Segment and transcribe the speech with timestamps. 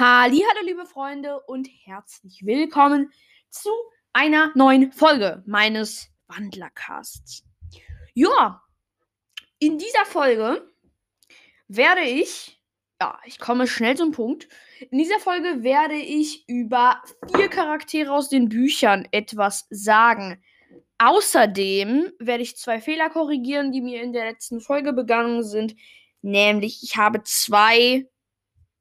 [0.00, 3.10] Hallo, liebe Freunde und herzlich willkommen
[3.50, 3.68] zu
[4.12, 7.44] einer neuen Folge meines Wandlercasts.
[8.14, 8.62] Ja,
[9.58, 10.72] in dieser Folge
[11.66, 12.60] werde ich,
[13.00, 14.48] ja, ich komme schnell zum Punkt.
[14.88, 17.02] In dieser Folge werde ich über
[17.34, 20.40] vier Charaktere aus den Büchern etwas sagen.
[20.98, 25.74] Außerdem werde ich zwei Fehler korrigieren, die mir in der letzten Folge begangen sind.
[26.22, 28.08] Nämlich, ich habe zwei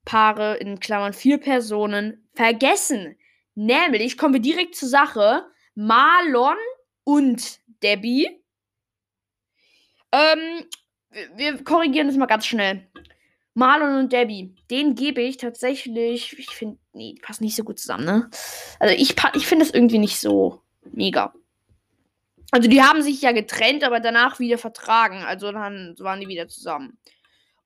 [0.08, 3.18] Paare in Klammern vier Personen vergessen.
[3.56, 5.46] Nämlich kommen wir direkt zur Sache.
[5.76, 6.56] Marlon
[7.04, 8.42] und Debbie.
[10.14, 10.66] Ähm,
[11.36, 12.88] wir korrigieren das mal ganz schnell.
[13.54, 16.40] Marlon und Debbie, den gebe ich tatsächlich.
[16.40, 18.30] Ich finde, nee, die passen nicht so gut zusammen, ne?
[18.80, 21.34] Also ich, ich finde das irgendwie nicht so mega.
[22.52, 25.24] Also die haben sich ja getrennt, aber danach wieder vertragen.
[25.24, 26.98] Also dann waren die wieder zusammen.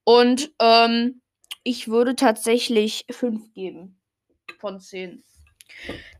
[0.04, 1.22] Und ähm,
[1.64, 4.00] ich würde tatsächlich 5 geben.
[4.60, 5.24] Von 10.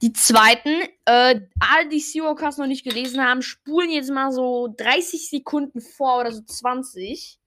[0.02, 5.30] Die zweiten, äh, alle, die Seawalkers noch nicht gelesen haben, spulen jetzt mal so 30
[5.30, 7.40] Sekunden vor oder so 20.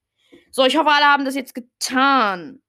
[0.50, 2.62] So, ich hoffe, alle haben das jetzt getan.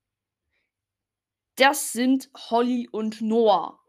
[1.56, 3.80] Das sind Holly und Noah.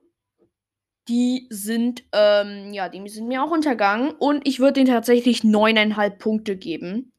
[1.08, 4.10] Die sind, ähm, ja, die sind mir auch untergangen.
[4.10, 7.12] Und ich würde denen tatsächlich 9,5 Punkte geben.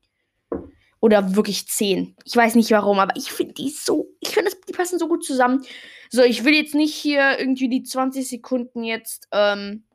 [1.00, 2.16] Oder wirklich 10.
[2.24, 4.10] Ich weiß nicht warum, aber ich finde die so.
[4.20, 5.64] Ich finde, die passen so gut zusammen.
[6.10, 9.28] So, ich will jetzt nicht hier irgendwie die 20 Sekunden jetzt.
[9.32, 9.86] Ähm,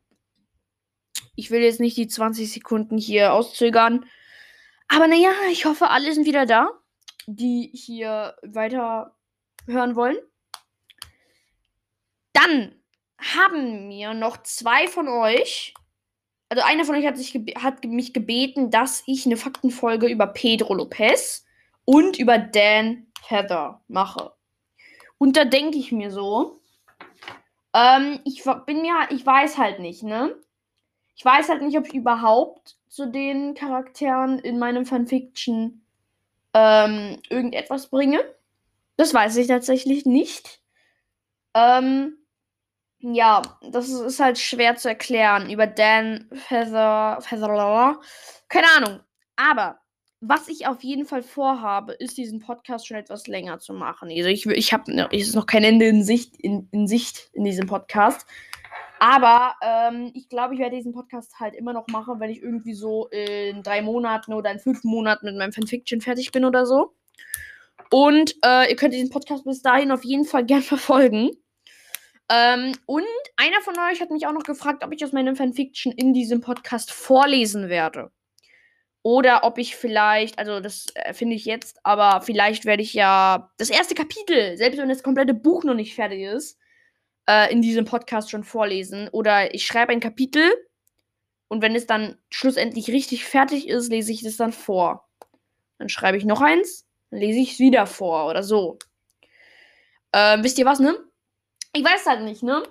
[1.35, 4.07] ich will jetzt nicht die 20 Sekunden hier auszögern.
[4.89, 6.69] Aber naja, ich hoffe, alle sind wieder da,
[7.27, 9.17] die hier weiter
[9.67, 10.19] hören wollen.
[12.33, 12.75] Dann
[13.19, 15.75] haben mir noch zwei von euch
[16.53, 20.75] also einer von euch hat, sich hat mich gebeten, dass ich eine Faktenfolge über Pedro
[20.75, 21.47] Lopez
[21.87, 24.33] und über Dan Heather mache.
[25.17, 26.61] Und da denke ich mir so,
[27.73, 30.37] ähm, ich bin mir, ich weiß halt nicht, ne?
[31.17, 35.87] Ich weiß halt nicht, ob ich überhaupt zu den Charakteren in meinem Fanfiction
[36.53, 38.23] ähm, irgendetwas bringe.
[38.99, 40.61] Das weiß ich tatsächlich nicht.
[41.55, 42.19] Ähm,
[43.03, 48.01] ja, das ist halt schwer zu erklären über Dan Feather, Feather,
[48.49, 49.01] keine Ahnung.
[49.37, 49.81] Aber
[50.21, 54.09] was ich auf jeden Fall vorhabe, ist diesen Podcast schon etwas länger zu machen.
[54.09, 57.43] Also ich, ich habe ne, ist noch kein Ende in Sicht in, in Sicht in
[57.43, 58.25] diesem Podcast.
[59.01, 62.75] Aber ähm, ich glaube, ich werde diesen Podcast halt immer noch machen, wenn ich irgendwie
[62.75, 66.95] so in drei Monaten oder in fünf Monaten mit meinem Fanfiction fertig bin oder so.
[67.91, 71.33] Und äh, ihr könnt diesen Podcast bis dahin auf jeden Fall gern verfolgen.
[72.33, 73.05] Ähm, und
[73.37, 76.41] einer von euch hat mich auch noch gefragt, ob ich aus meinem Fanfiction in diesem
[76.41, 78.11] Podcast vorlesen werde.
[79.03, 83.51] Oder ob ich vielleicht, also das äh, finde ich jetzt, aber vielleicht werde ich ja
[83.59, 86.59] das erste Kapitel, selbst wenn das komplette Buch noch nicht fertig ist,
[87.29, 89.09] äh, in diesem Podcast schon vorlesen.
[89.11, 90.51] Oder ich schreibe ein Kapitel
[91.49, 95.07] und wenn es dann schlussendlich richtig fertig ist, lese ich das dann vor.
[95.77, 98.79] Dann schreibe ich noch eins, dann lese ich es wieder vor oder so.
[100.15, 100.97] Ähm, wisst ihr was, ne?
[101.73, 102.63] Ich weiß halt nicht, ne?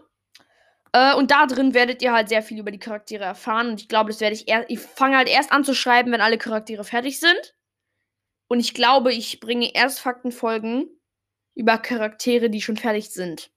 [0.93, 3.69] Äh, und da drin werdet ihr halt sehr viel über die Charaktere erfahren.
[3.69, 4.69] Und ich glaube, das werde ich erst.
[4.69, 7.55] Ich fange halt erst an zu schreiben, wenn alle Charaktere fertig sind.
[8.47, 10.89] Und ich glaube, ich bringe erst Faktenfolgen
[11.55, 13.51] über Charaktere, die schon fertig sind.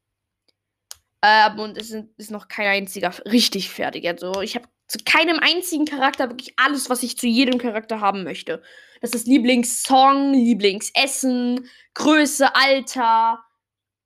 [1.21, 4.07] Äh, und es ist noch kein einziger richtig fertig.
[4.07, 8.23] Also, ich habe zu keinem einzigen Charakter wirklich alles, was ich zu jedem Charakter haben
[8.23, 8.63] möchte.
[9.01, 13.43] Das ist Lieblingssong, Lieblingsessen, Größe, Alter,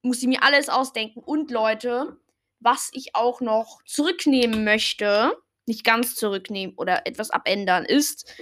[0.03, 1.21] muss ich mir alles ausdenken.
[1.21, 2.17] Und Leute,
[2.61, 5.37] was ich auch noch zurücknehmen möchte,
[5.67, 8.33] nicht ganz zurücknehmen oder etwas abändern, ist,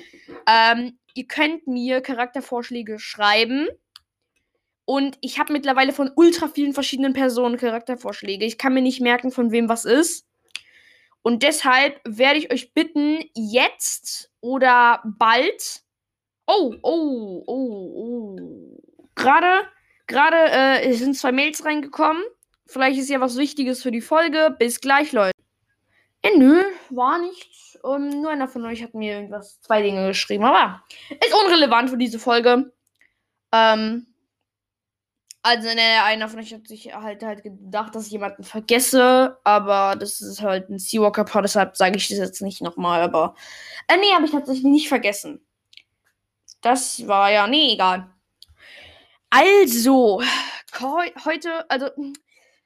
[0.48, 3.68] ähm, ihr könnt mir Charaktervorschläge schreiben.
[4.84, 8.44] Und ich habe mittlerweile von ultra vielen verschiedenen Personen Charaktervorschläge.
[8.44, 10.26] Ich kann mir nicht merken, von wem was ist.
[11.22, 15.82] Und deshalb werde ich euch bitten, jetzt oder bald.
[16.46, 18.80] Oh, oh, oh, oh.
[19.16, 19.66] Gerade
[20.06, 20.36] Gerade
[20.82, 22.22] äh, sind zwei Mails reingekommen.
[22.66, 24.54] Vielleicht ist ja was Wichtiges für die Folge.
[24.58, 25.32] Bis gleich, Leute.
[26.22, 27.78] Äh, nö, war nichts.
[27.84, 30.44] Ähm, nur einer von euch hat mir irgendwas, zwei Dinge geschrieben.
[30.44, 32.72] Aber ist unrelevant für diese Folge.
[33.52, 34.06] Ähm,
[35.42, 39.38] also, ne, einer von euch hat sich halt, halt gedacht, dass ich jemanden vergesse.
[39.44, 43.02] Aber das ist halt ein Seawalker-Part, deshalb sage ich das jetzt nicht nochmal.
[43.02, 43.36] Aber,
[43.86, 45.46] äh, nee, habe ich tatsächlich nicht vergessen.
[46.62, 48.10] Das war ja, nee, egal.
[49.30, 50.22] Also,
[51.24, 51.90] heute, also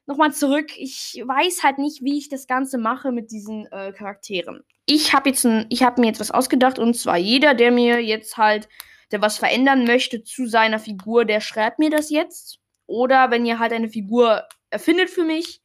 [0.06, 0.76] nochmal zurück.
[0.76, 4.62] Ich weiß halt nicht, wie ich das Ganze mache mit diesen äh, Charakteren.
[4.86, 8.02] Ich habe jetzt ein, ich habe mir jetzt was ausgedacht und zwar jeder, der mir
[8.02, 8.68] jetzt halt,
[9.12, 12.58] der was verändern möchte zu seiner Figur, der schreibt mir das jetzt.
[12.86, 15.62] Oder wenn ihr halt eine Figur erfindet für mich,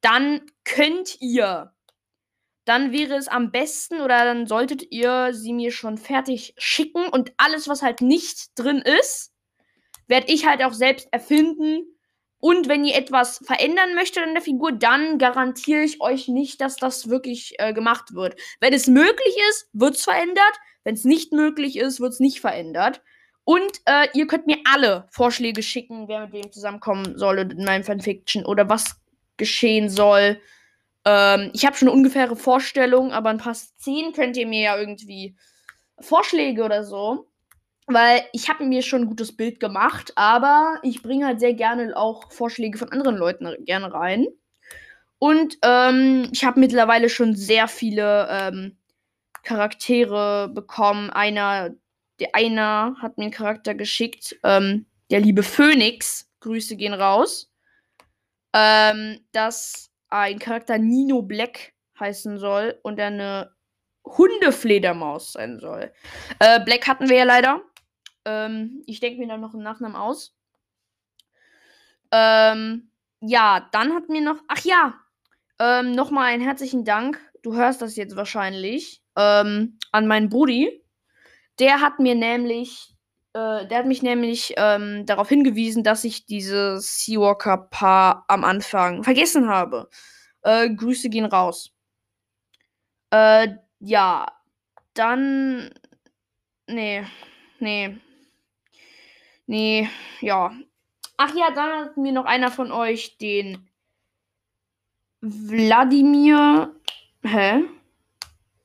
[0.00, 1.72] dann könnt ihr,
[2.64, 7.32] dann wäre es am besten oder dann solltet ihr sie mir schon fertig schicken und
[7.36, 9.31] alles, was halt nicht drin ist,
[10.12, 11.86] werde ich halt auch selbst erfinden.
[12.38, 16.76] Und wenn ihr etwas verändern möchtet an der Figur, dann garantiere ich euch nicht, dass
[16.76, 18.38] das wirklich äh, gemacht wird.
[18.60, 20.52] Wenn es möglich ist, wird es verändert.
[20.84, 23.00] Wenn es nicht möglich ist, wird es nicht verändert.
[23.44, 27.82] Und äh, ihr könnt mir alle Vorschläge schicken, wer mit wem zusammenkommen soll in meinem
[27.82, 28.96] Fanfiction oder was
[29.38, 30.38] geschehen soll.
[31.06, 34.78] Ähm, ich habe schon eine ungefähre Vorstellung, aber ein paar Szenen könnt ihr mir ja
[34.78, 35.36] irgendwie
[36.00, 37.31] Vorschläge oder so.
[37.86, 41.96] Weil ich habe mir schon ein gutes Bild gemacht, aber ich bringe halt sehr gerne
[41.96, 44.26] auch Vorschläge von anderen Leuten gerne rein.
[45.18, 48.76] Und ähm, ich habe mittlerweile schon sehr viele ähm,
[49.42, 51.10] Charaktere bekommen.
[51.10, 51.70] Einer,
[52.20, 56.28] der einer hat mir einen Charakter geschickt, ähm, der liebe Phoenix.
[56.40, 57.52] Grüße gehen raus
[58.52, 63.50] ähm, dass ein Charakter Nino Black heißen soll und eine
[64.04, 65.92] Hundefledermaus sein soll.
[66.38, 67.62] Äh, Black hatten wir ja leider.
[68.24, 70.36] Ähm, ich denke mir dann noch einen Nachnamen aus.
[72.10, 72.90] Ähm,
[73.20, 74.36] ja, dann hat mir noch.
[74.48, 74.94] Ach ja,
[75.58, 77.20] ähm, nochmal einen herzlichen Dank.
[77.42, 79.02] Du hörst das jetzt wahrscheinlich.
[79.16, 80.84] Ähm, an meinen Brudi.
[81.58, 82.92] Der hat mir nämlich
[83.34, 89.48] äh, der hat mich nämlich ähm, darauf hingewiesen, dass ich dieses Seawalker-Paar am Anfang vergessen
[89.48, 89.88] habe.
[90.42, 91.72] Äh, Grüße gehen raus.
[93.10, 93.48] Äh,
[93.80, 94.26] ja,
[94.94, 95.70] dann.
[96.68, 97.04] Nee,
[97.58, 97.98] nee.
[99.46, 99.88] Nee,
[100.20, 100.52] ja.
[101.16, 103.68] Ach ja, dann hat mir noch einer von euch den
[105.20, 106.74] Wladimir.
[107.22, 107.64] Hä?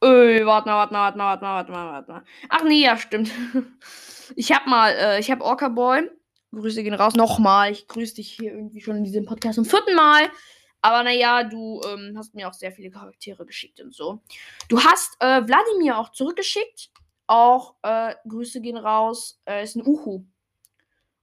[0.03, 2.23] Öh, warte mal, warte mal, warte mal, warte mal, warte mal, warte mal.
[2.49, 3.31] Ach nee, ja, stimmt.
[4.35, 6.11] Ich hab mal, äh, ich hab Orca Boy.
[6.51, 7.15] Grüße gehen raus.
[7.15, 7.71] Nochmal.
[7.71, 10.29] Ich grüße dich hier irgendwie schon in diesem Podcast zum vierten Mal.
[10.81, 14.21] Aber naja, du ähm, hast mir auch sehr viele Charaktere geschickt und so.
[14.67, 16.91] Du hast äh, Wladimir auch zurückgeschickt.
[17.25, 19.41] Auch äh, Grüße gehen raus.
[19.45, 20.25] Er ist ein Uhu.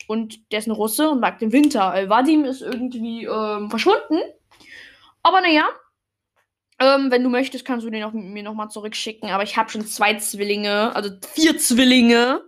[0.06, 1.94] Und der ist ein Russe und mag den Winter.
[1.94, 4.20] Äh, Vadim ist irgendwie ähm, verschwunden.
[5.22, 5.66] Aber naja,
[6.78, 9.30] ähm, wenn du möchtest, kannst du den auch mir nochmal zurückschicken.
[9.30, 12.42] Aber ich habe schon zwei Zwillinge, also vier Zwillinge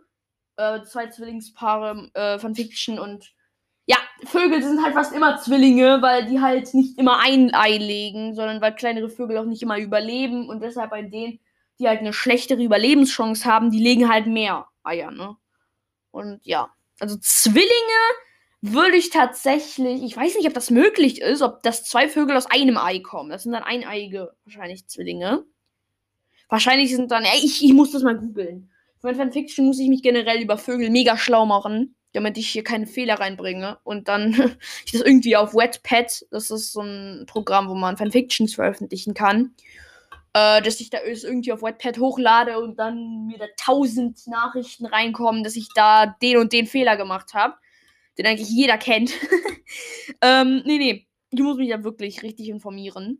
[0.56, 3.32] äh, zwei Zwillingspaare äh, von Fiction und
[3.88, 8.34] ja, Vögel sind halt fast immer Zwillinge, weil die halt nicht immer ein Ei legen,
[8.34, 11.38] sondern weil kleinere Vögel auch nicht immer überleben und deshalb bei denen,
[11.78, 15.36] die halt eine schlechtere Überlebenschance haben, die legen halt mehr Eier, ne?
[16.10, 16.70] Und ja,
[17.00, 17.70] also Zwillinge
[18.62, 22.46] würde ich tatsächlich, ich weiß nicht, ob das möglich ist, ob das zwei Vögel aus
[22.46, 23.30] einem Ei kommen.
[23.30, 25.44] Das sind dann eineige wahrscheinlich Zwillinge.
[26.48, 28.70] Wahrscheinlich sind dann, ey, ich, ich muss das mal googeln.
[29.00, 32.86] Für Fanfiction muss ich mich generell über Vögel mega schlau machen, damit ich hier keine
[32.86, 33.78] Fehler reinbringe.
[33.84, 34.32] Und dann
[34.86, 39.54] ich das irgendwie auf Wetpad, das ist so ein Programm, wo man Fanfictions veröffentlichen kann,
[40.36, 45.42] äh, dass ich da irgendwie auf Wetpad hochlade und dann mir da tausend Nachrichten reinkommen,
[45.42, 47.54] dass ich da den und den Fehler gemacht habe,
[48.18, 49.14] den eigentlich jeder kennt.
[50.20, 53.18] ähm, nee, nee, ich muss mich da wirklich richtig informieren.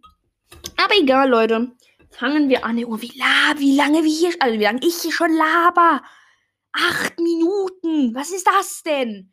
[0.77, 1.73] Aber egal, Leute
[2.11, 2.85] fangen wir an.
[2.85, 6.03] Oh, wie, la, wie lange wir hier, also wie lange ich hier schon laber.
[6.73, 8.15] Acht Minuten.
[8.15, 9.33] Was ist das denn?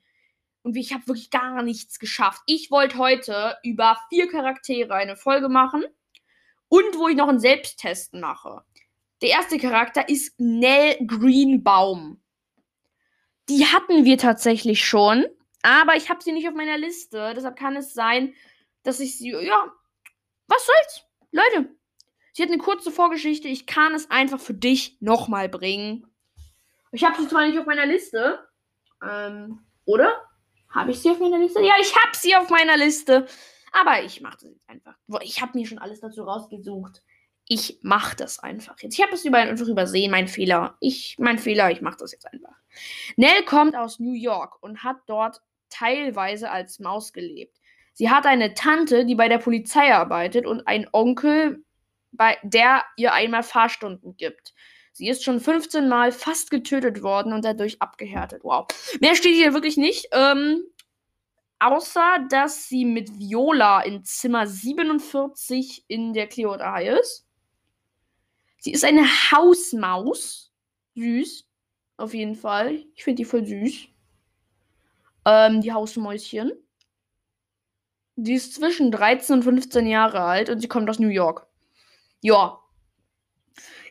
[0.62, 2.44] Und ich habe wirklich gar nichts geschafft.
[2.46, 5.84] Ich wollte heute über vier Charaktere eine Folge machen
[6.74, 8.64] und wo ich noch einen Selbsttest mache.
[9.22, 12.20] Der erste Charakter ist Nell Greenbaum.
[13.48, 15.28] Die hatten wir tatsächlich schon,
[15.62, 17.34] aber ich habe sie nicht auf meiner Liste.
[17.36, 18.34] Deshalb kann es sein,
[18.82, 19.30] dass ich sie.
[19.30, 19.72] Ja,
[20.48, 21.04] was soll's?
[21.32, 21.70] Leute,
[22.32, 23.48] Sie hat eine kurze Vorgeschichte.
[23.48, 26.08] Ich kann es einfach für dich nochmal bringen.
[26.92, 28.40] Ich habe sie zwar nicht auf meiner Liste.
[29.08, 30.28] Ähm, oder?
[30.72, 31.62] Habe ich sie auf meiner Liste?
[31.62, 33.28] Ja, ich habe sie auf meiner Liste.
[33.74, 34.96] Aber ich mache das jetzt einfach.
[35.22, 37.02] Ich habe mir schon alles dazu rausgesucht.
[37.48, 38.98] Ich mache das einfach jetzt.
[38.98, 40.78] Ich habe es über, einfach übersehen, mein Fehler.
[40.80, 42.56] Ich, mein Fehler, ich mache das jetzt einfach.
[43.18, 47.60] Nell kommt aus New York und hat dort teilweise als Maus gelebt.
[47.94, 51.64] Sie hat eine Tante, die bei der Polizei arbeitet und einen Onkel,
[52.12, 54.54] bei der ihr einmal Fahrstunden gibt.
[54.94, 58.44] Sie ist schon 15 Mal fast getötet worden und dadurch abgehärtet.
[58.44, 58.68] Wow.
[59.02, 60.10] Mehr steht hier wirklich nicht.
[60.12, 60.64] Ähm,
[61.60, 67.26] außer, dass sie mit Viola in Zimmer 47 in der Kleoderei ist.
[68.60, 70.52] Sie ist eine Hausmaus.
[70.96, 71.46] Süß.
[71.98, 72.86] Auf jeden Fall.
[72.96, 73.88] Ich finde die voll süß.
[75.26, 76.52] Ähm, die Hausmäuschen.
[78.16, 81.48] Die ist zwischen 13 und 15 Jahre alt und sie kommt aus New York.
[82.22, 82.60] Ja.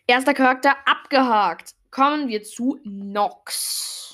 [0.07, 1.75] Erster Charakter abgehakt.
[1.91, 4.12] Kommen wir zu Nox.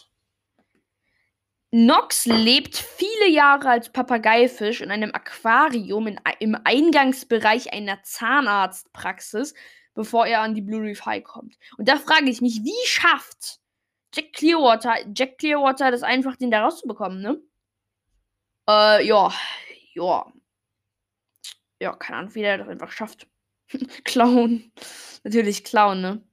[1.71, 9.55] Nox lebt viele Jahre als Papageifisch in einem Aquarium in, im Eingangsbereich einer Zahnarztpraxis,
[9.95, 11.59] bevor er an die Blue Reef High kommt.
[11.77, 13.61] Und da frage ich mich, wie schafft
[14.15, 17.39] Jack Clearwater, Jack Clearwater das einfach, den da rauszubekommen, ne?
[18.69, 19.33] Äh, ja,
[19.95, 20.33] ja.
[21.81, 23.27] Ja, keine Ahnung, wie der das einfach schafft.
[24.05, 24.73] Clown.
[25.23, 26.28] Natürlich Clown, ne?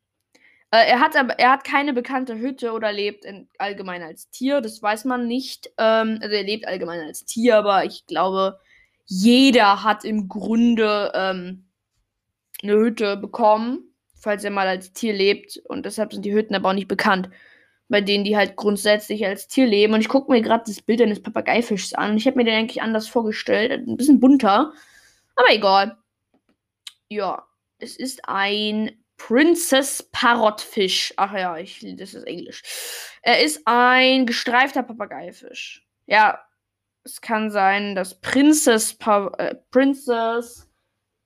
[0.72, 4.62] Äh, er hat er hat keine bekannte Hütte oder lebt in, allgemein als Tier.
[4.62, 5.72] Das weiß man nicht.
[5.78, 8.60] Ähm, also er lebt allgemein als Tier, aber ich glaube,
[9.06, 11.66] jeder hat im Grunde ähm,
[12.64, 15.62] eine Hütte bekommen, falls er mal als Tier lebt.
[15.70, 17.30] Und deshalb sind die Hütten aber auch nicht bekannt.
[17.88, 19.94] Bei denen die halt grundsätzlich als Tier leben.
[19.94, 22.18] Und ich gucke mir gerade das Bild eines Papageifischs an.
[22.18, 23.72] Ich habe mir den eigentlich anders vorgestellt.
[23.72, 24.74] Ein bisschen bunter.
[25.36, 25.98] Aber egal.
[27.10, 27.46] Ja,
[27.78, 31.14] es ist ein Princess Parrotfisch.
[31.18, 32.62] Ach ja, ich, das ist Englisch.
[33.22, 35.86] Er ist ein gestreifter Papageifisch.
[36.06, 36.40] Ja,
[37.04, 40.68] es kann sein, dass Princess pa äh, Princess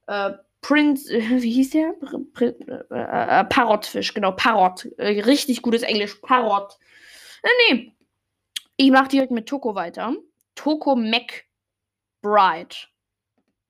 [0.08, 0.32] äh,
[0.62, 1.94] Prinz äh, wie hieß der?
[2.34, 4.86] Pr äh, äh, Parrotfisch, genau, Parrot.
[4.98, 6.78] Äh, richtig gutes Englisch, Parrot.
[7.44, 7.94] Äh, nee.
[8.78, 10.16] Ich mache direkt mit Toko weiter.
[10.56, 12.76] Toko McBride.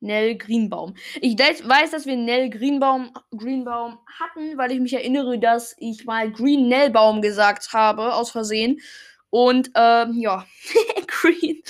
[0.01, 0.95] Nell Greenbaum.
[1.21, 6.31] Ich weiß, dass wir Nell Greenbaum, Greenbaum hatten, weil ich mich erinnere, dass ich mal
[6.31, 8.79] Green Nellbaum gesagt habe, aus Versehen.
[9.29, 10.45] Und ähm, ja,
[11.07, 11.61] Green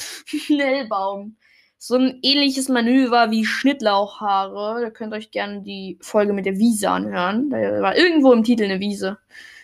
[0.50, 1.36] Nellbaum.
[1.78, 4.82] So ein ähnliches Manöver wie Schnittlauchhaare.
[4.82, 7.50] Da könnt ihr euch gerne die Folge mit der Wiese anhören.
[7.50, 9.18] Da war irgendwo im Titel eine Wiese.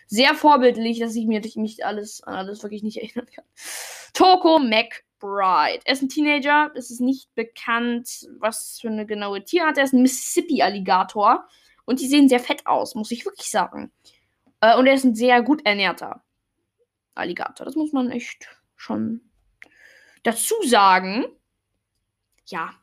[0.07, 3.45] Sehr vorbildlich, dass ich mir nicht alles, alles wirklich nicht erinnern kann.
[4.13, 5.82] Toko Mac Bride.
[5.86, 9.77] Er ist ein Teenager, es ist nicht bekannt, was für eine genaue Tierart.
[9.77, 11.48] Er ist ein Mississippi-Alligator.
[11.86, 13.91] Und die sehen sehr fett aus, muss ich wirklich sagen.
[14.62, 16.24] Äh, und er ist ein sehr gut ernährter
[17.15, 17.65] Alligator.
[17.65, 19.22] Das muss man echt schon
[20.22, 21.25] dazu sagen.
[22.46, 22.74] Ja.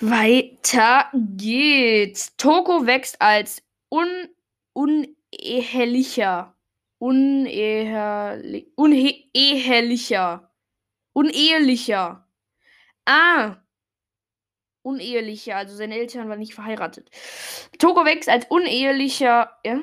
[0.00, 2.36] Weiter geht's.
[2.36, 4.28] Toko wächst als un
[4.72, 6.55] unehelicher
[6.98, 10.50] Unehelich, unehelicher.
[11.12, 12.26] Unehelicher.
[13.04, 13.56] Ah.
[14.82, 15.56] Unehelicher.
[15.56, 17.10] Also seine Eltern waren nicht verheiratet.
[17.78, 19.58] Togo wächst als unehelicher.
[19.64, 19.80] Ja?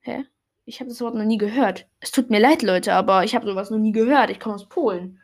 [0.00, 0.24] Hä?
[0.64, 1.88] Ich habe das Wort noch nie gehört.
[2.00, 4.30] Es tut mir leid, Leute, aber ich habe sowas noch nie gehört.
[4.30, 5.20] Ich komme aus Polen.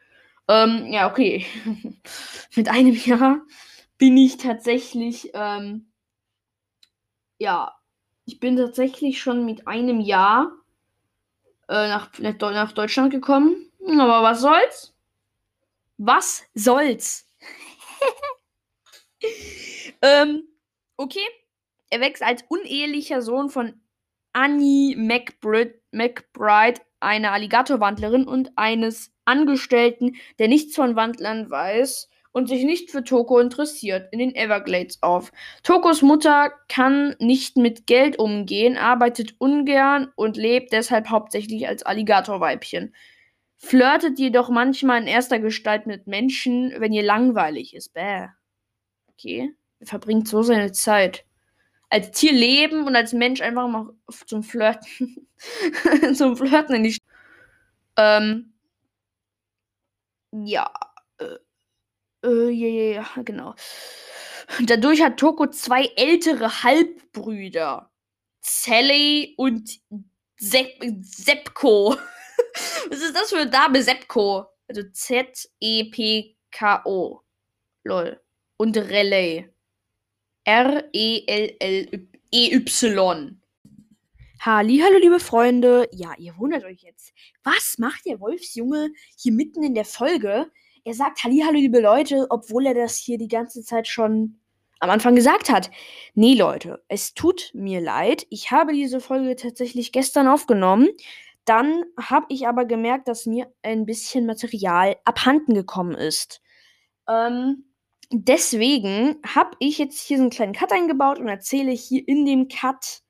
[0.48, 1.46] Ähm, ja, okay.
[2.56, 3.42] Mit einem Jahr
[3.98, 5.92] bin ich tatsächlich, ähm,
[7.38, 7.72] ja,
[8.24, 10.52] ich bin tatsächlich schon mit einem Jahr
[11.68, 13.70] äh, nach, nach Deutschland gekommen.
[13.86, 14.94] Aber was soll's?
[15.98, 17.26] Was soll's?
[20.02, 20.42] ähm,
[20.96, 21.26] okay.
[21.88, 23.80] Er wächst als unehelicher Sohn von
[24.32, 32.64] Annie McBride, McBride einer Alligatorwandlerin und eines Angestellten, der nichts von Wandlern weiß und sich
[32.64, 35.32] nicht für Toko interessiert, in den Everglades auf.
[35.62, 42.94] Tokos Mutter kann nicht mit Geld umgehen, arbeitet ungern und lebt deshalb hauptsächlich als Alligatorweibchen.
[43.56, 47.94] Flirtet jedoch manchmal in erster Gestalt mit Menschen, wenn ihr langweilig ist.
[47.94, 48.26] Bäh.
[49.14, 49.54] Okay.
[49.80, 51.24] Er verbringt so seine Zeit.
[51.88, 53.88] Als Tier leben und als Mensch einfach mal
[54.26, 55.26] zum Flirten.
[56.14, 56.98] zum Flirten in die.
[57.96, 58.52] Ähm.
[60.32, 60.70] Ja.
[62.26, 62.50] Äh.
[62.50, 63.54] Ja, ja, ja, genau.
[64.64, 67.90] Dadurch hat Toko zwei ältere Halbbrüder.
[68.40, 69.80] Sally und
[70.38, 71.96] Sepp Seppko.
[72.88, 73.82] Was ist das für ein Name?
[73.82, 74.46] Seppko.
[74.68, 75.40] Also Z-E-P-K-O.
[77.84, 78.20] Lol.
[78.56, 79.48] Und Relay.
[80.44, 80.90] R-E-L-L-E-Y.
[84.40, 85.88] Hallo, liebe Freunde.
[85.92, 87.12] Ja, ihr wundert euch jetzt.
[87.42, 90.52] Was macht der Wolfsjunge hier mitten in der Folge?
[90.86, 94.38] Er sagt Hallihallo, liebe Leute, obwohl er das hier die ganze Zeit schon
[94.78, 95.68] am Anfang gesagt hat.
[96.14, 98.24] Nee, Leute, es tut mir leid.
[98.30, 100.88] Ich habe diese Folge tatsächlich gestern aufgenommen.
[101.44, 106.40] Dann habe ich aber gemerkt, dass mir ein bisschen Material abhanden gekommen ist.
[107.08, 107.64] Ähm,
[108.12, 112.46] deswegen habe ich jetzt hier so einen kleinen Cut eingebaut und erzähle hier in dem
[112.46, 113.02] Cut,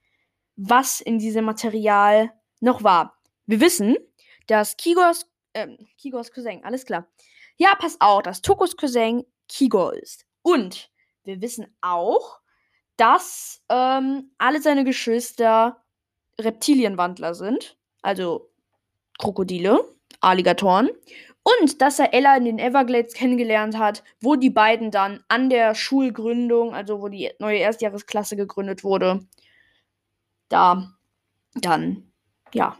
[0.57, 3.19] was in diesem Material noch war.
[3.45, 3.97] Wir wissen,
[4.47, 7.07] dass Kigors, äh, Kigors Cousin, alles klar,
[7.57, 10.27] ja, pass auf, dass Tokos Cousin Kigo ist.
[10.43, 10.91] Und
[11.25, 12.41] wir wissen auch,
[12.97, 15.83] dass ähm, alle seine Geschwister
[16.41, 17.77] Reptilienwandler sind.
[18.03, 18.51] Also
[19.19, 19.85] Krokodile,
[20.21, 20.91] Alligatoren.
[21.43, 25.75] Und dass er Ella in den Everglades kennengelernt hat, wo die beiden dann an der
[25.77, 29.27] Schulgründung, also wo die neue Erstjahresklasse gegründet wurde,
[30.49, 30.93] da
[31.55, 32.13] dann,
[32.53, 32.77] ja,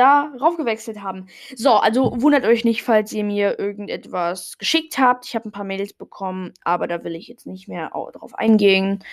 [0.00, 1.26] darauf gewechselt haben.
[1.54, 5.26] So, also wundert euch nicht, falls ihr mir irgendetwas geschickt habt.
[5.26, 9.04] Ich habe ein paar Mails bekommen, aber da will ich jetzt nicht mehr drauf eingehen.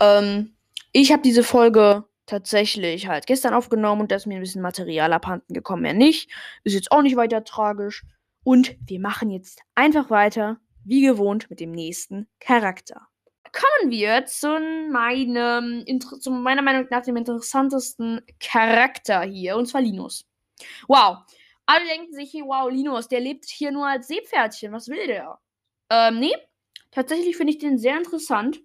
[0.00, 0.54] Ähm,
[0.92, 5.12] ich habe diese Folge tatsächlich halt gestern aufgenommen und da ist mir ein bisschen Material
[5.12, 5.82] abhanden gekommen.
[5.82, 6.30] Mehr nicht.
[6.62, 8.04] Ist jetzt auch nicht weiter tragisch.
[8.44, 13.08] Und wir machen jetzt einfach weiter, wie gewohnt, mit dem nächsten Charakter.
[13.52, 14.58] Kommen wir zu
[14.90, 20.27] meinem, zu meiner Meinung nach dem interessantesten Charakter hier, und zwar Linus.
[20.86, 21.18] Wow.
[21.66, 24.72] Alle denken sich hier, wow, Linus, der lebt hier nur als Seepferdchen.
[24.72, 25.38] Was will der?
[25.90, 26.34] Ähm, nee.
[26.90, 28.60] Tatsächlich finde ich den sehr interessant.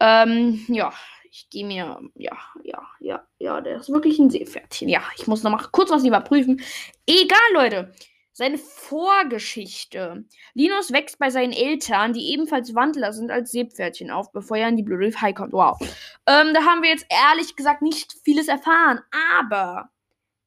[0.00, 0.92] Ähm, ja,
[1.30, 4.88] ich gehe mir, ja, ja, ja, ja, der ist wirklich ein Seepferdchen.
[4.88, 6.62] Ja, ich muss noch mal kurz was überprüfen.
[7.06, 7.92] Egal, Leute.
[8.32, 10.26] Seine Vorgeschichte.
[10.52, 14.76] Linus wächst bei seinen Eltern, die ebenfalls Wandler sind, als Seepferdchen auf, bevor er in
[14.76, 15.54] die Blue Reef High kommt.
[15.54, 15.78] Wow.
[16.26, 19.00] Ähm, da haben wir jetzt ehrlich gesagt nicht vieles erfahren.
[19.40, 19.88] Aber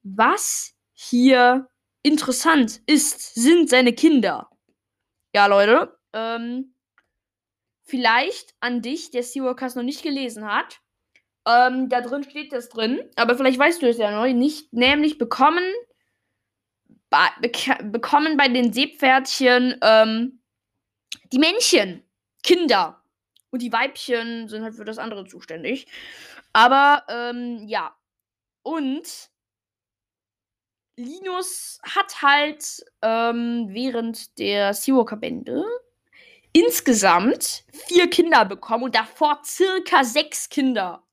[0.03, 1.69] was hier
[2.03, 4.49] interessant ist, sind seine Kinder.
[5.33, 5.97] Ja, Leute.
[6.13, 6.73] Ähm,
[7.83, 10.79] vielleicht an dich, der Seawalkers noch nicht gelesen hat.
[11.47, 14.71] Ähm, da drin steht das drin, aber vielleicht weißt du es ja noch nicht.
[14.73, 15.63] Nämlich bekommen,
[17.09, 17.49] be
[17.83, 20.41] bekommen bei den Seepferdchen ähm,
[21.31, 22.03] die Männchen
[22.43, 23.01] Kinder.
[23.51, 25.87] Und die Weibchen sind halt für das andere zuständig.
[26.53, 27.95] Aber ähm, ja.
[28.61, 29.29] Und
[30.99, 35.63] Linus hat halt ähm, während der Seawalker-Bände
[36.51, 41.03] insgesamt vier Kinder bekommen und davor circa sechs Kinder.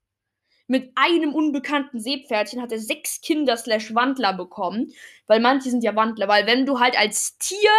[0.67, 4.93] Mit einem unbekannten Seepferdchen hat er sechs Kinder slash Wandler bekommen.
[5.29, 6.27] Weil manche sind ja Wandler.
[6.27, 7.71] Weil wenn du halt als Tier,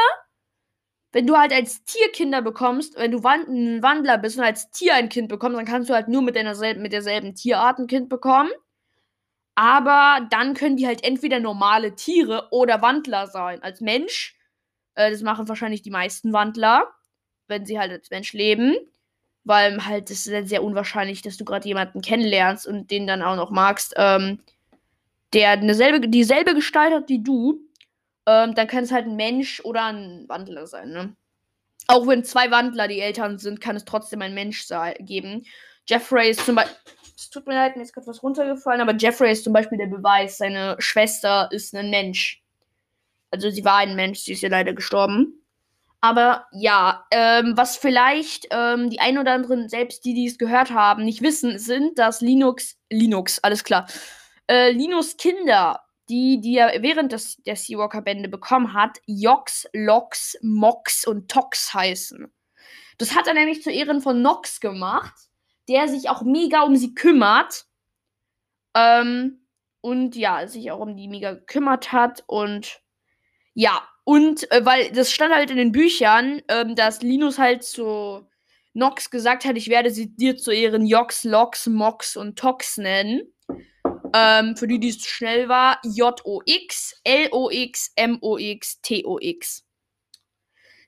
[1.11, 4.93] wenn du halt als Tier Kinder bekommst, wenn du ein Wandler bist und als Tier
[4.93, 8.07] ein Kind bekommst, dann kannst du halt nur mit, deiner, mit derselben Tierart ein Kind
[8.07, 8.51] bekommen.
[9.57, 13.61] Aber dann können die halt entweder normale Tiere oder Wandler sein.
[13.63, 14.37] Als Mensch,
[14.95, 16.87] äh, das machen wahrscheinlich die meisten Wandler
[17.47, 18.75] wenn sie halt als Mensch leben.
[19.43, 23.37] Weil halt, es ist sehr unwahrscheinlich, dass du gerade jemanden kennenlernst und den dann auch
[23.37, 24.39] noch magst, ähm,
[25.33, 27.61] der eine selbe, dieselbe Gestalt hat wie du.
[28.25, 31.15] Ähm, dann kann es halt ein Mensch oder ein Wandler sein, ne?
[31.87, 34.67] Auch wenn zwei Wandler die Eltern sind, kann es trotzdem ein Mensch
[34.99, 35.45] geben.
[35.87, 36.75] Jeffrey ist zum Beispiel.
[37.17, 39.87] Es tut mir leid, mir ist gerade was runtergefallen, aber Jeffrey ist zum Beispiel der
[39.87, 42.43] Beweis, seine Schwester ist ein Mensch.
[43.31, 45.43] Also sie war ein Mensch, sie ist ja leider gestorben.
[45.99, 50.69] Aber ja, ähm, was vielleicht ähm, die ein oder anderen, selbst die, die es gehört
[50.69, 53.87] haben, nicht wissen, sind, dass Linux, Linux, alles klar,
[54.47, 61.05] äh, Linus Kinder, die, die er während des, der Seawalker-Bände bekommen hat, Jox, Lox, Mox
[61.05, 62.31] und Tox heißen.
[62.99, 65.26] Das hat er nämlich zu Ehren von Nox gemacht,
[65.67, 67.65] der sich auch mega um sie kümmert.
[68.75, 69.47] Ähm,
[69.81, 72.81] und ja, sich auch um die mega gekümmert hat und
[73.53, 78.27] ja, und äh, weil das stand halt in den Büchern, ähm, dass Linus halt zu
[78.73, 83.33] Nox gesagt hat, ich werde sie dir zu Ehren Jox, Lox, Mox und Tox nennen.
[84.13, 89.65] Ähm, für die, die es zu schnell war, J-O-X, L-O-X, M-O-X, T-O-X.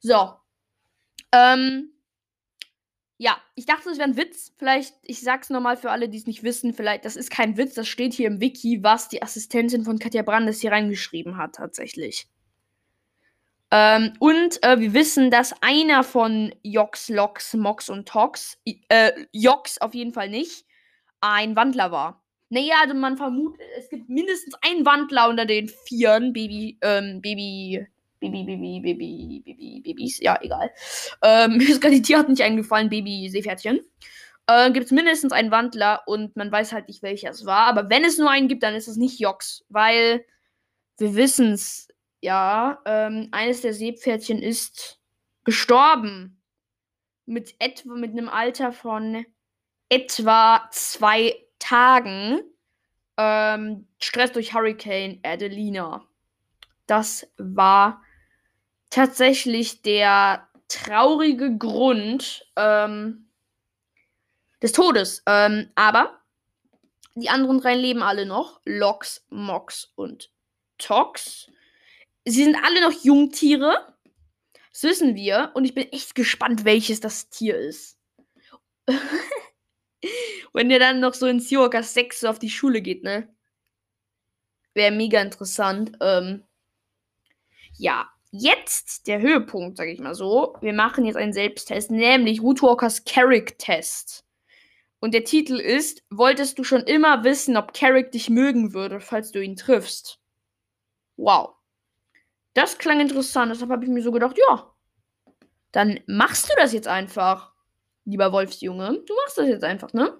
[0.01, 0.33] So.
[1.31, 1.91] Ähm,
[3.21, 4.53] ja, ich dachte, es wäre ein Witz.
[4.57, 7.73] Vielleicht, ich sag's nochmal für alle, die es nicht wissen, vielleicht, das ist kein Witz,
[7.73, 12.27] das steht hier im Wiki, was die Assistentin von Katja Brandes hier reingeschrieben hat, tatsächlich.
[13.71, 19.79] Ähm, und äh, wir wissen, dass einer von Jox, Lox, Mox und Tox, äh, Jox
[19.79, 20.65] auf jeden Fall nicht,
[21.19, 22.23] ein Wandler war.
[22.47, 27.85] Naja, also man vermutet, es gibt mindestens einen Wandler unter den Vieren, Baby, ähm, Baby,
[28.19, 30.71] Baby, Baby, Baby, Baby, Babys, ja, egal.
[31.23, 33.79] Ähm, mir ist gerade die Tierart nicht eingefallen, Baby-Seepferdchen.
[34.47, 37.67] Äh, gibt es mindestens einen Wandler und man weiß halt nicht, welcher es war.
[37.67, 40.25] Aber wenn es nur einen gibt, dann ist es nicht Jox, weil
[40.97, 41.87] wir wissen es
[42.21, 44.99] ja, ähm, eines der Seepferdchen ist
[45.43, 46.41] gestorben.
[47.25, 49.23] Mit etwa mit einem Alter von
[49.87, 52.41] etwa zwei Tagen.
[53.17, 56.03] Ähm, Stress durch Hurricane Adelina.
[56.87, 58.01] Das war
[58.89, 63.29] tatsächlich der traurige Grund ähm,
[64.61, 65.23] des Todes.
[65.25, 66.19] Ähm, aber
[67.15, 68.61] die anderen drei leben alle noch.
[68.65, 70.31] Lox, Mox und
[70.77, 71.51] Tox.
[72.25, 73.95] Sie sind alle noch Jungtiere.
[74.71, 75.51] Das wissen wir.
[75.55, 77.97] Und ich bin echt gespannt, welches das Tier ist.
[80.53, 83.33] Wenn ihr dann noch so in Seawalker 6 so auf die Schule geht, ne?
[84.73, 85.97] Wäre mega interessant.
[86.01, 86.43] Ähm,
[87.77, 90.55] ja, jetzt der Höhepunkt, sag ich mal so.
[90.61, 94.25] Wir machen jetzt einen Selbsttest, nämlich Woodwalkers Carrick Test.
[94.99, 99.31] Und der Titel ist: Wolltest du schon immer wissen, ob Carrick dich mögen würde, falls
[99.31, 100.19] du ihn triffst?
[101.17, 101.55] Wow.
[102.53, 103.51] Das klang interessant.
[103.51, 104.73] Deshalb habe ich mir so gedacht, ja,
[105.71, 107.53] dann machst du das jetzt einfach,
[108.05, 109.03] lieber Wolfsjunge.
[109.05, 110.17] Du machst das jetzt einfach, ne?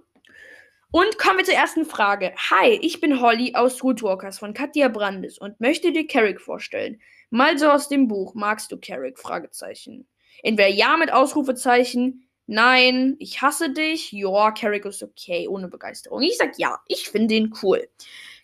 [0.91, 2.34] Und kommen wir zur ersten Frage.
[2.50, 7.00] Hi, ich bin Holly aus Rootwalkers von Katja Brandes und möchte dir Carrick vorstellen.
[7.29, 8.33] Mal so aus dem Buch.
[8.33, 9.19] Magst du Carrick?
[9.19, 10.07] Fragezeichen.
[10.43, 16.21] Entweder ja mit Ausrufezeichen, nein, ich hasse dich, ja, Carrick ist okay, ohne Begeisterung.
[16.21, 17.87] Ich sag ja, ich finde ihn cool.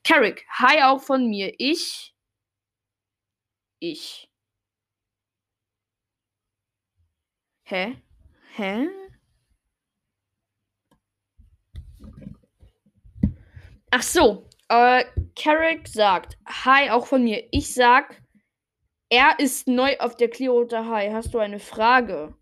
[0.04, 1.54] Carrick, hi auch von mir.
[1.58, 2.14] Ich.
[3.80, 4.30] Ich.
[7.64, 7.96] Hä?
[8.56, 8.88] Hä?
[13.92, 14.48] Ach so.
[14.68, 17.48] Äh, Carrick sagt, hi auch von mir.
[17.52, 18.22] Ich sag,
[19.16, 21.14] er ist neu auf der Clearwater High.
[21.14, 22.36] Hast du eine Frage?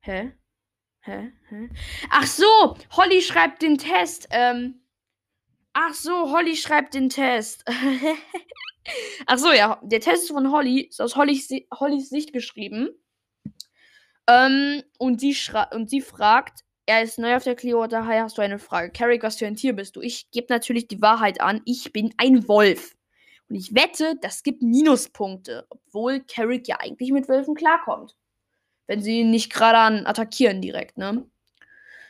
[0.00, 0.32] Hä?
[1.02, 1.32] Hä?
[1.50, 1.68] Hä?
[2.08, 4.28] Ach so, Holly schreibt den Test.
[4.30, 4.80] Ähm.
[5.74, 7.64] Ach so, Holly schreibt den Test.
[9.26, 12.88] Ach so, ja, der Test von Holly ist aus Hollys, Hollys Sicht geschrieben.
[14.26, 15.36] Ähm, und sie,
[15.72, 18.90] und sie fragt, er ist neu auf der Clearwater High, hast du eine Frage?
[18.90, 20.00] Carrick, was für ein Tier bist du?
[20.00, 22.96] Ich gebe natürlich die Wahrheit an, ich bin ein Wolf.
[23.52, 28.16] Und ich wette, das gibt Minuspunkte, obwohl Carrick ja eigentlich mit Wölfen klarkommt.
[28.86, 31.30] Wenn sie ihn nicht gerade an attackieren direkt, ne?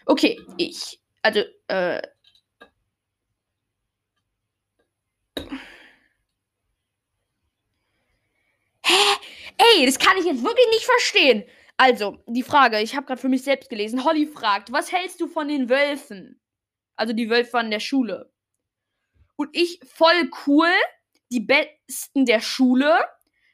[0.06, 1.00] Okay, ich.
[1.20, 2.00] Also, äh.
[8.84, 8.94] Hä?
[9.58, 11.42] Ey, das kann ich jetzt wirklich nicht verstehen.
[11.76, 14.04] Also, die Frage, ich habe gerade für mich selbst gelesen.
[14.04, 16.40] Holly fragt, was hältst du von den Wölfen?
[16.94, 18.30] Also die Wölfe an der Schule.
[19.34, 20.70] Und ich, voll cool,
[21.32, 22.94] die Besten der Schule.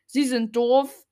[0.06, 1.06] Sie sind doof.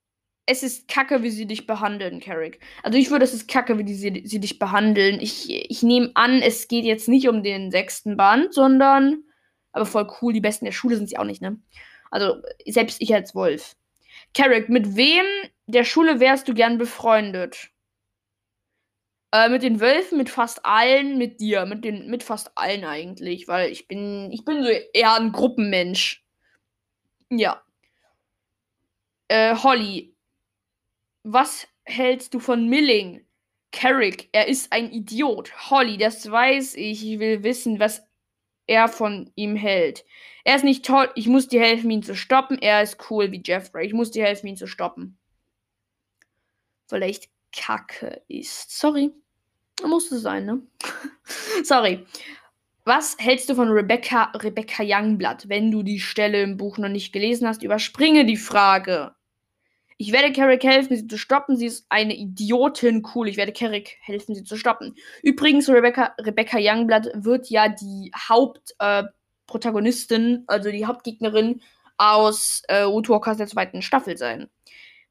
[0.47, 2.61] Es ist kacke, wie sie dich behandeln, Carrick.
[2.83, 5.21] Also ich würde, es ist kacke, wie die, sie, sie dich behandeln.
[5.21, 9.25] Ich, ich nehme an, es geht jetzt nicht um den sechsten Band, sondern.
[9.73, 11.61] Aber voll cool, die Besten der Schule sind sie auch nicht, ne?
[12.11, 13.77] Also, selbst ich als Wolf.
[14.35, 15.25] Carrick, mit wem
[15.67, 17.71] der Schule wärst du gern befreundet?
[19.33, 23.49] Äh, mit den Wölfen, mit fast allen, mit dir, mit den, mit fast allen eigentlich,
[23.49, 26.26] weil ich bin, ich bin so eher ein Gruppenmensch.
[27.31, 27.63] Ja.
[29.29, 30.15] Äh, Holly,
[31.25, 33.25] was hältst du von Milling?
[33.73, 35.71] Carrick, er ist ein Idiot.
[35.71, 37.05] Holly, das weiß ich.
[37.05, 38.07] Ich will wissen, was
[38.67, 40.05] er von ihm hält.
[40.45, 41.11] Er ist nicht toll.
[41.15, 42.59] Ich muss dir helfen, ihn zu stoppen.
[42.59, 43.87] Er ist cool wie Jeffrey.
[43.87, 45.19] Ich muss dir helfen, ihn zu stoppen.
[46.89, 48.79] Weil echt kacke ist.
[48.79, 49.13] Sorry.
[49.85, 50.63] Musste sein, ne?
[51.65, 52.07] Sorry.
[52.87, 55.49] Was hältst du von Rebecca, Rebecca Youngblood?
[55.49, 59.17] Wenn du die Stelle im Buch noch nicht gelesen hast, überspringe die Frage.
[59.97, 61.57] Ich werde Carrick helfen, sie zu stoppen.
[61.57, 63.05] Sie ist eine Idiotin.
[63.13, 63.27] Cool.
[63.27, 64.95] Ich werde Carrick helfen, sie zu stoppen.
[65.25, 71.63] Übrigens, Rebecca, Rebecca Youngblood wird ja die Hauptprotagonistin, äh, also die Hauptgegnerin
[71.97, 74.49] aus äh, Woodwalkers der zweiten Staffel sein.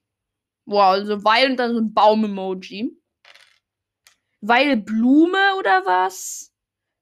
[0.66, 2.92] Wow, also weil und dann so ein Baum-Emoji.
[4.42, 6.52] Weil Blume oder was?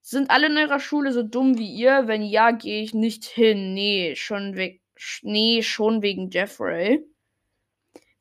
[0.01, 2.07] Sind alle in eurer Schule so dumm wie ihr?
[2.07, 3.73] Wenn ja, gehe ich nicht hin.
[3.73, 4.81] Nee, schon weg.
[5.21, 7.05] Nee, schon wegen Jeffrey.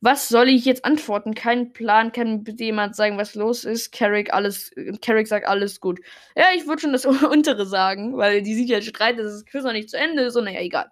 [0.02, 1.34] Was soll ich jetzt antworten?
[1.34, 3.92] Kein Plan, kann jemand sagen, was los ist?
[3.92, 6.00] Carrick, alles, Carrick sagt alles gut.
[6.36, 9.64] Ja, ich würde schon das untere sagen, weil die sich ja streiten, dass das Quiz
[9.64, 10.36] noch nicht zu Ende ist.
[10.36, 10.90] Und naja, egal.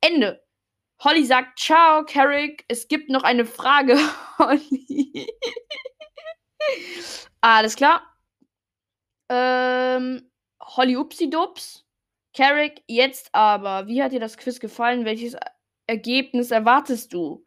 [0.00, 0.42] Ende.
[1.02, 2.64] Holly sagt, ciao, Carrick.
[2.68, 3.98] Es gibt noch eine Frage,
[4.38, 5.28] Holly.
[7.42, 8.02] Alles klar.
[9.28, 11.84] Ähm, Holly Upsidups.
[12.34, 13.86] Carrick, jetzt aber.
[13.86, 15.04] Wie hat dir das Quiz gefallen?
[15.04, 15.36] Welches
[15.86, 17.44] Ergebnis erwartest du?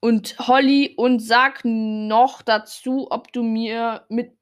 [0.00, 4.32] Und Holly und sag noch dazu, ob du mir mit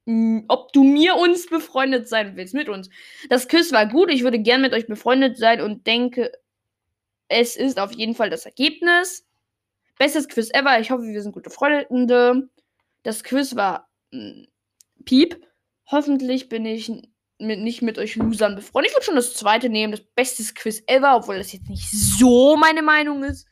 [0.48, 2.90] ob du mir uns befreundet sein willst mit uns.
[3.28, 6.30] Das Quiz war gut, ich würde gern mit euch befreundet sein und denke,
[7.28, 9.26] es ist auf jeden Fall das Ergebnis.
[9.98, 10.78] Bestes Quiz ever.
[10.78, 12.48] Ich hoffe, wir sind gute Freunde.
[13.02, 14.46] Das Quiz war mh,
[15.04, 15.44] Piep.
[15.90, 16.90] Hoffentlich bin ich
[17.38, 18.90] mit, nicht mit euch Losern befreundet.
[18.90, 22.56] Ich würde schon das zweite nehmen, das beste Quiz ever, obwohl das jetzt nicht so
[22.56, 23.46] meine Meinung ist.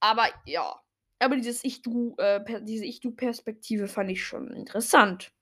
[0.00, 0.81] Aber ja.
[1.22, 5.32] Aber dieses Ich-Du, äh, diese Ich-Du-Perspektive fand ich schon interessant.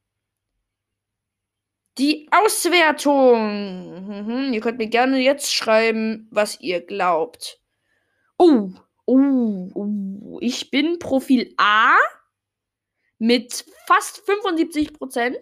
[1.98, 4.06] Die Auswertung.
[4.06, 4.52] Mhm.
[4.52, 7.60] Ihr könnt mir gerne jetzt schreiben, was ihr glaubt.
[8.38, 8.70] Oh,
[9.06, 10.38] oh, oh.
[10.40, 11.96] Ich bin Profil A
[13.18, 15.36] mit fast 75%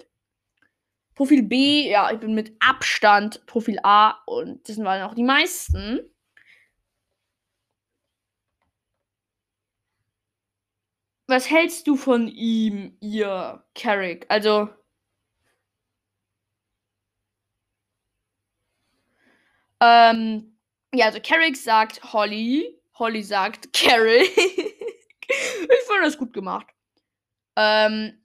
[1.18, 5.98] Profil B, ja, ich bin mit Abstand Profil A und das waren auch die meisten.
[11.28, 14.24] Was hältst du von ihm, ihr Carrick?
[14.30, 14.70] Also.
[19.80, 20.56] Ähm,
[20.94, 22.80] ja, also Carrick sagt Holly.
[22.98, 24.36] Holly sagt Carrick.
[24.38, 26.66] ich fand das gut gemacht.
[27.56, 28.18] Ähm,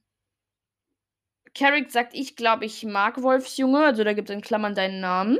[1.53, 3.83] Carrick sagt, ich glaube, ich mag Wolfsjunge.
[3.83, 5.39] Also da gibt es in Klammern deinen Namen.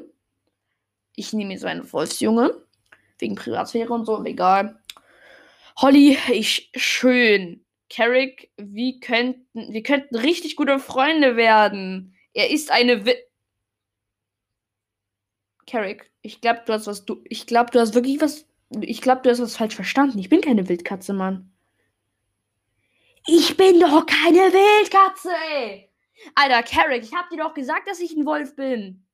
[1.16, 2.62] Ich nehme mir so einen Wolfsjunge.
[3.20, 4.83] Wegen Privatsphäre und so, egal.
[5.78, 7.66] Holly, ich schön.
[7.90, 12.16] Carrick, wir könnten, wir könnten richtig gute Freunde werden.
[12.34, 13.16] Er ist eine Wi
[15.68, 18.46] Carrick, ich glaube, du hast was du ich glaube, du hast wirklich was
[18.82, 20.20] ich glaube, du hast was falsch verstanden.
[20.20, 21.52] Ich bin keine Wildkatze, Mann.
[23.28, 25.90] Ich bin doch keine Wildkatze, ey.
[26.36, 29.06] Alter, Carrick, ich hab dir doch gesagt, dass ich ein Wolf bin.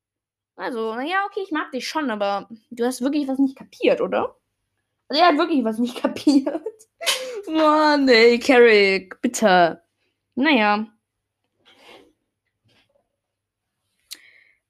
[0.55, 4.38] Also, naja, okay, ich mag dich schon, aber du hast wirklich was nicht kapiert, oder?
[5.09, 6.63] Also, er hat wirklich was nicht kapiert.
[7.47, 9.81] Mann, ey, Carrick, bitte.
[10.35, 10.87] Naja.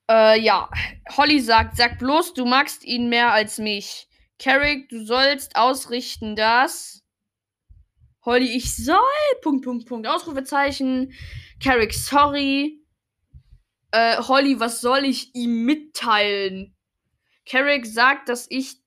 [0.10, 0.70] Äh, ja.
[1.16, 4.08] Holly sagt, sag bloß, du magst ihn mehr als mich.
[4.40, 7.04] Carrick, du sollst ausrichten, dass.
[8.26, 8.98] Holly, ich soll.
[9.42, 10.08] Punkt, Punkt, Punkt.
[10.08, 11.14] Ausrufezeichen.
[11.62, 12.82] Carrick, sorry.
[13.92, 16.76] Äh, Holly, was soll ich ihm mitteilen?
[17.46, 18.78] Carrick sagt, dass ich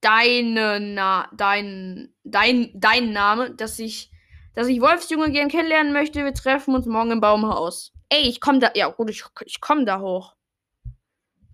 [0.00, 4.10] deine Na dein, dein, dein Name, dass ich,
[4.54, 6.24] dass ich Wolfsjunge gern kennenlernen möchte.
[6.24, 7.92] Wir treffen uns morgen im Baumhaus.
[8.08, 8.70] Ey, ich komm da.
[8.74, 10.34] Ja, gut, ich, ich komm da hoch.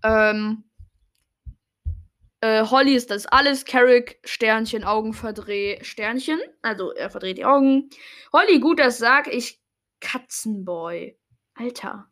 [0.03, 0.63] Ähm.
[2.41, 3.65] Äh, Holly ist das alles.
[3.65, 6.39] Carrick, Sternchen, Augen verdreh, Sternchen.
[6.61, 7.89] Also er verdreht die Augen.
[8.31, 9.59] Holly, gut, das sag ich.
[9.99, 11.17] Katzenboy.
[11.55, 12.11] Alter.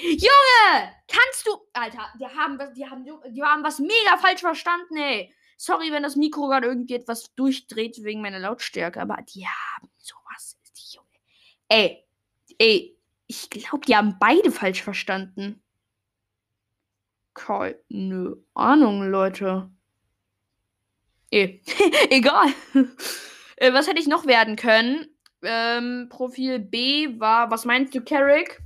[0.00, 0.92] Junge!
[1.08, 1.50] Kannst du.
[1.72, 5.34] Alter, die haben, die haben, die haben was mega falsch verstanden, ey.
[5.60, 10.56] Sorry, wenn das Mikro gerade irgendwie etwas durchdreht wegen meiner Lautstärke, aber die haben sowas.
[10.76, 11.08] Die Junge.
[11.68, 12.04] Ey,
[12.58, 15.60] ey, ich glaube, die haben beide falsch verstanden.
[17.34, 19.68] Keine Ahnung, Leute.
[21.32, 21.58] Eh,
[22.10, 22.48] egal.
[23.56, 25.08] äh, was hätte ich noch werden können?
[25.42, 28.60] Ähm, Profil B war, was meinst du, Carrick?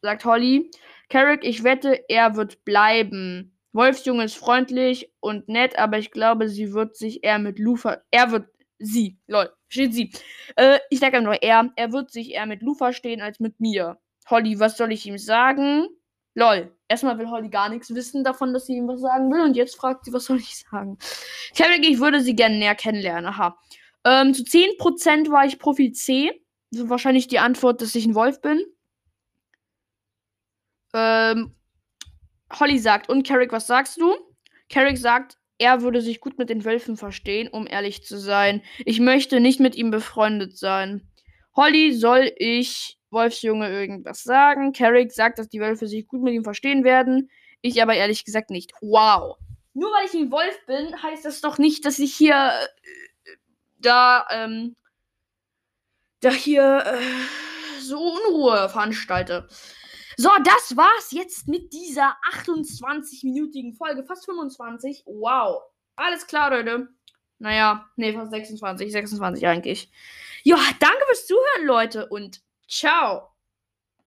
[0.00, 0.70] Sagt Holly.
[1.10, 3.54] Carrick, ich wette, er wird bleiben.
[3.72, 7.98] Wolfsjunge ist freundlich und nett, aber ich glaube, sie wird sich eher mit Lufa.
[8.10, 8.48] Er wird.
[8.82, 10.10] Sie, lol, steht sie.
[10.56, 11.70] Äh, ich sage nur er.
[11.76, 13.98] Er wird sich eher mit Lu verstehen als mit mir.
[14.30, 15.86] Holly, was soll ich ihm sagen?
[16.34, 16.74] Lol.
[16.88, 19.42] Erstmal will Holly gar nichts wissen davon, dass sie ihm was sagen will.
[19.42, 20.98] Und jetzt fragt sie, was soll ich sagen?
[21.54, 23.26] Carrick, ich würde sie gerne näher kennenlernen.
[23.26, 23.58] Aha.
[24.04, 26.30] Ähm, zu 10% war ich Profil C.
[26.70, 28.64] Das ist wahrscheinlich die Antwort, dass ich ein Wolf bin.
[30.94, 31.54] Ähm,
[32.58, 34.16] Holly sagt, und Carrick, was sagst du?
[34.68, 38.62] Carrick sagt, er würde sich gut mit den Wölfen verstehen, um ehrlich zu sein.
[38.84, 41.06] Ich möchte nicht mit ihm befreundet sein.
[41.54, 44.72] Holly, soll ich Wolfsjunge irgendwas sagen?
[44.72, 47.30] Carrick sagt, dass die Wölfe sich gut mit ihm verstehen werden.
[47.60, 48.72] Ich aber ehrlich gesagt nicht.
[48.80, 49.36] Wow.
[49.74, 53.30] Nur weil ich ein Wolf bin, heißt das doch nicht, dass ich hier äh,
[53.78, 54.76] da, ähm,
[56.20, 59.48] da hier äh, so Unruhe veranstalte.
[60.20, 64.04] So, das war's jetzt mit dieser 28-minütigen Folge.
[64.04, 65.04] Fast 25.
[65.06, 65.62] Wow.
[65.96, 66.88] Alles klar, Leute.
[67.38, 68.92] Naja, nee, fast 26.
[68.92, 69.90] 26 eigentlich.
[70.42, 72.06] Ja, danke fürs Zuhören, Leute.
[72.10, 73.29] Und ciao.